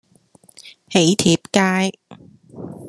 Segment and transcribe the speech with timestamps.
[0.95, 1.99] 囍帖街